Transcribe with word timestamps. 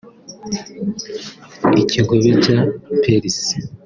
Ikigobe 1.81 2.29
cya 2.43 2.59
Perse 3.01 3.43